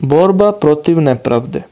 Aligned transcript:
Borba 0.00 0.52
protiv 0.52 1.00
nepravde 1.00 1.62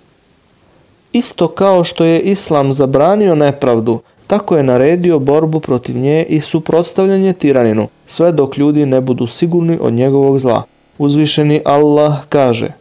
Isto 1.13 1.49
kao 1.49 1.85
što 1.85 2.05
je 2.05 2.21
Islam 2.21 2.73
zabranio 2.73 3.35
nepravdu, 3.35 4.01
tako 4.27 4.57
je 4.57 4.63
naredio 4.63 5.19
borbu 5.19 5.61
protiv 5.61 5.97
nje 5.97 6.27
i 6.29 6.41
suprotstavljanje 6.41 7.33
tiraninu, 7.33 7.89
sve 8.07 8.33
dok 8.33 8.59
ljudi 8.59 8.87
ne 8.87 9.01
budu 9.01 9.27
sigurni 9.27 9.79
od 9.81 9.93
njegovog 9.93 10.39
zla. 10.39 10.63
Uzvišeni 10.99 11.63
Allah 11.65 12.15
kaže 12.29 12.73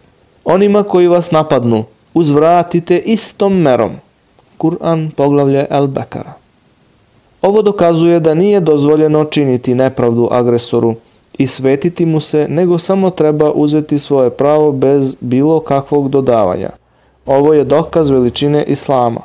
Onima 0.46 0.84
koji 0.84 1.08
vas 1.08 1.32
napadnu, 1.32 1.84
uzvratite 2.14 2.98
istom 2.98 3.62
merom. 3.62 3.92
Kur'an 4.58 5.10
poglavlje 5.16 5.66
El 5.70 5.88
Bekara. 5.88 6.34
Ovo 7.42 7.62
dokazuje 7.62 8.20
da 8.20 8.34
nije 8.34 8.60
dozvoljeno 8.60 9.26
činiti 9.26 9.76
nepravdu 9.76 10.28
agresoru 10.32 10.96
i 11.38 11.48
svetiti 11.48 12.06
mu 12.06 12.20
se, 12.20 12.48
nego 12.50 12.78
samo 12.78 13.10
treba 13.10 13.52
uzeti 13.52 14.00
svoje 14.00 14.30
pravo 14.30 14.72
bez 14.72 15.16
bilo 15.20 15.60
kakvog 15.60 16.10
dodavanja. 16.10 16.70
Ovo 17.26 17.54
je 17.54 17.64
dokaz 17.64 18.10
veličine 18.10 18.64
Islama. 18.64 19.22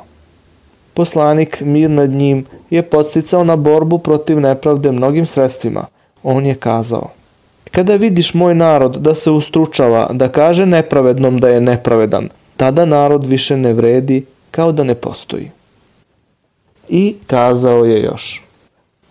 Poslanik, 0.93 1.61
mir 1.61 1.89
nad 1.89 2.09
njim, 2.09 2.45
je 2.69 2.81
podsticao 2.81 3.43
na 3.43 3.55
borbu 3.55 3.97
protiv 3.97 4.39
nepravde 4.39 4.91
mnogim 4.91 5.25
sredstvima. 5.25 5.85
On 6.23 6.45
je 6.45 6.55
kazao, 6.55 7.09
Kada 7.73 7.95
vidiš 7.95 8.33
moj 8.33 8.55
narod 8.55 8.97
da 9.01 9.15
se 9.15 9.31
ustručava, 9.31 10.09
da 10.13 10.27
kaže 10.29 10.65
nepravednom 10.65 11.39
da 11.39 11.47
je 11.47 11.61
nepravedan, 11.61 12.29
tada 12.57 12.85
narod 12.85 13.25
više 13.25 13.57
ne 13.57 13.73
vredi 13.73 14.25
kao 14.51 14.71
da 14.71 14.83
ne 14.83 14.95
postoji. 14.95 15.51
I 16.89 17.15
kazao 17.27 17.85
je 17.85 18.03
još, 18.03 18.43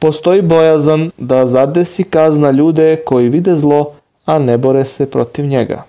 postoji 0.03 0.43
bojazan 0.43 1.11
da 1.19 1.47
zadesi 1.47 2.05
kazna 2.05 2.51
ljude 2.51 2.97
koji 3.07 3.29
vide 3.29 3.57
zlo, 3.57 3.93
a 4.25 4.39
ne 4.39 4.59
bore 4.59 4.85
se 4.85 5.11
protiv 5.11 5.47
njega. 5.47 5.83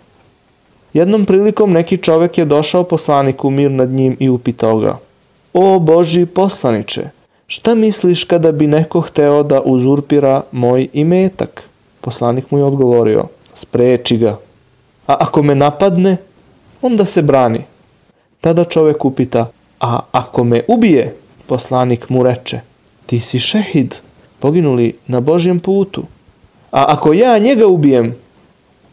Jednom 0.94 1.26
prilikom 1.26 1.72
neki 1.72 1.98
čovek 1.98 2.38
je 2.38 2.46
došao 2.46 2.84
poslaniku 2.84 3.50
mir 3.50 3.72
nad 3.72 3.90
njim 3.90 4.18
i 4.20 4.30
upitao 4.30 4.78
ga, 4.78 4.98
O 5.54 5.80
Boži 5.80 6.26
poslaniče, 6.26 7.10
šta 7.48 7.76
misliš 7.76 8.24
kada 8.24 8.52
bi 8.52 8.68
neko 8.68 9.02
hteo 9.02 9.44
da 9.44 9.62
uzurpira 9.62 10.42
moj 10.52 10.88
imetak? 10.94 11.64
Poslanik 12.02 12.52
mu 12.52 12.58
je 12.58 12.64
odgovorio, 12.64 13.26
spreči 13.54 14.18
ga. 14.18 14.38
A 15.08 15.18
ako 15.20 15.44
me 15.44 15.56
napadne, 15.56 16.18
onda 16.82 17.06
se 17.06 17.22
brani. 17.22 17.64
Tada 18.42 18.64
čovek 18.64 19.06
upita, 19.06 19.50
a 19.80 20.00
ako 20.12 20.44
me 20.44 20.62
ubije? 20.68 21.16
Poslanik 21.48 22.10
mu 22.10 22.24
reče, 22.24 22.60
ti 23.06 23.20
si 23.20 23.40
šehid, 23.40 23.96
poginuli 24.44 24.92
na 25.08 25.24
Božjem 25.24 25.60
putu. 25.60 26.04
A 26.72 26.86
ako 26.88 27.14
ja 27.14 27.38
njega 27.40 27.68
ubijem, 27.68 28.16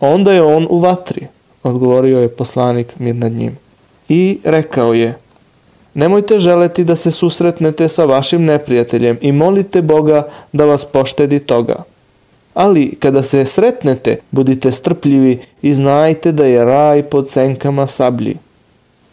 onda 0.01 0.33
je 0.33 0.43
on 0.43 0.67
u 0.70 0.79
vatri, 0.79 1.27
odgovorio 1.62 2.20
je 2.20 2.29
poslanik 2.29 2.98
mir 2.98 3.15
nad 3.15 3.33
njim. 3.33 3.59
I 4.09 4.39
rekao 4.45 4.95
je, 4.95 5.19
Nemojte 5.95 6.39
želeti 6.39 6.84
da 6.84 6.97
se 6.97 7.11
susretnete 7.11 7.89
sa 7.89 8.05
vašim 8.05 8.45
neprijateljem 8.45 9.19
i 9.21 9.33
molite 9.33 9.83
Boga 9.83 10.28
da 10.53 10.65
vas 10.65 10.84
poštedi 10.84 11.39
toga. 11.39 11.83
Ali 12.55 12.95
kada 13.01 13.23
se 13.23 13.45
sretnete, 13.45 14.21
budite 14.31 14.73
strpljivi 14.73 15.39
i 15.62 15.75
znajte 15.75 16.33
da 16.33 16.47
je 16.47 16.65
raj 16.65 17.03
pod 17.03 17.31
senkama 17.31 17.87
sablji. 17.87 18.37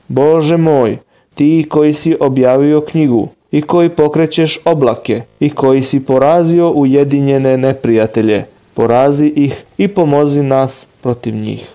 Bože 0.08 0.58
moj, 0.58 0.98
ti 1.36 1.66
koji 1.70 1.94
si 1.94 2.16
objavio 2.20 2.82
knjigu 2.82 3.28
i 3.52 3.62
koji 3.62 3.90
pokrećeš 3.90 4.60
oblake 4.66 5.22
i 5.40 5.50
koji 5.50 5.84
si 5.84 6.06
porazio 6.06 6.72
ujedinjene 6.72 7.58
neprijatelje, 7.58 8.46
porazi 8.74 9.28
ih 9.28 9.64
i 9.78 9.88
pomozi 9.88 10.44
nas 10.44 10.88
protiv 11.02 11.36
njih. 11.36 11.68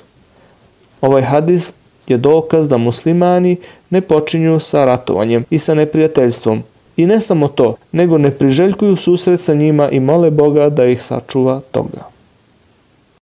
Ovaj 1.01 1.23
hadis 1.23 1.75
je 2.09 2.17
dokaz 2.17 2.69
da 2.69 2.77
muslimani 2.77 3.57
ne 3.91 4.01
počinju 4.01 4.61
sa 4.61 4.85
ratovanjem 4.85 5.45
i 5.51 5.59
sa 5.59 5.75
neprijateljstvom. 5.75 6.63
I 6.97 7.07
ne 7.07 7.21
samo 7.21 7.49
to, 7.49 7.75
nego 7.93 8.19
ne 8.19 8.31
priželjkuju 8.31 8.97
susret 8.97 9.41
sa 9.41 9.55
njima 9.55 9.91
i 9.91 10.01
mole 10.01 10.31
Boga 10.31 10.69
da 10.69 10.87
ih 10.87 11.03
sačuva 11.03 11.61
toga. 11.71 12.12